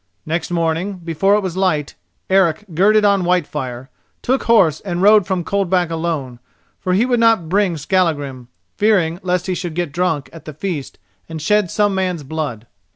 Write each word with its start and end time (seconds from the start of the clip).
Next 0.25 0.49
morning, 0.49 0.93
before 0.97 1.35
it 1.35 1.41
was 1.41 1.55
light, 1.55 1.93
Eric 2.27 2.65
girded 2.73 3.05
on 3.05 3.21
Whitefire, 3.23 3.89
took 4.23 4.45
horse 4.45 4.79
and 4.79 4.99
rode 4.99 5.27
from 5.27 5.43
Coldback 5.43 5.91
alone, 5.91 6.39
for 6.79 6.93
he 6.93 7.05
would 7.05 7.19
not 7.19 7.49
bring 7.49 7.77
Skallagrim, 7.77 8.47
fearing 8.77 9.19
lest 9.21 9.45
he 9.45 9.53
should 9.53 9.75
get 9.75 9.91
drunk 9.91 10.27
at 10.33 10.45
the 10.45 10.53
feast 10.53 10.97
and 11.29 11.39
shed 11.39 11.69
some 11.69 11.93
man's 11.93 12.23
blood. 12.23 12.65